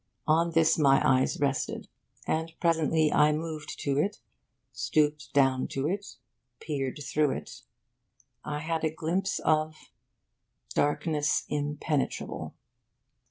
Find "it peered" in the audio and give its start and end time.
5.87-6.97